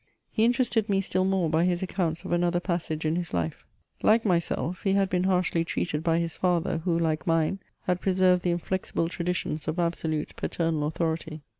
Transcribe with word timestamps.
He 0.31 0.45
interested 0.45 0.89
me 0.89 0.99
still 0.99 1.25
more 1.25 1.47
by 1.47 1.63
his 1.63 1.83
accounts 1.83 2.23
of 2.25 2.31
another 2.31 2.59
passage 2.59 3.05
in 3.05 3.15
his 3.17 3.35
life: 3.35 3.67
like 4.01 4.25
myself, 4.25 4.81
he 4.81 4.93
had 4.93 5.11
been 5.11 5.25
harshly 5.25 5.63
treated 5.63 6.03
by 6.03 6.17
his 6.17 6.35
father, 6.35 6.79
who, 6.79 6.97
like 6.97 7.27
mine, 7.27 7.59
had 7.83 8.01
preserved 8.01 8.41
the 8.41 8.49
inflexible 8.49 9.09
traditions 9.09 9.67
of 9.67 9.77
absolute 9.77 10.35
paternal 10.35 10.87
authority. 10.87 11.43